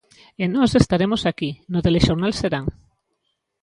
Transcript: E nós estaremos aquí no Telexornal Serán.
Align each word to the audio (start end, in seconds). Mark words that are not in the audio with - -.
E 0.43 0.45
nós 0.55 0.71
estaremos 0.81 1.21
aquí 1.31 1.49
no 1.71 1.83
Telexornal 1.85 2.31
Serán. 2.39 2.65